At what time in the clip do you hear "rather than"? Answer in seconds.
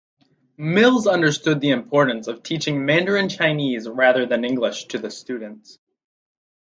3.87-4.43